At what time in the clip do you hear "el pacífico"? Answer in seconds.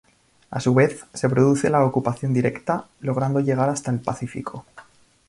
3.91-4.65